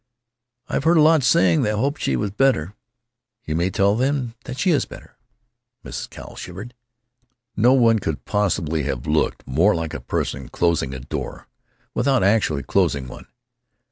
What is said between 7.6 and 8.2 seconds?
one